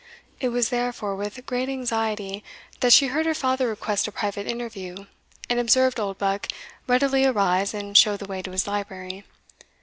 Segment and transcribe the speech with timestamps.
[0.39, 2.43] It was therefore with great anxiety
[2.79, 5.05] that she heard her father request a private interview,
[5.47, 6.47] and observed Oldbuck
[6.87, 9.25] readily arise and show the way to his library.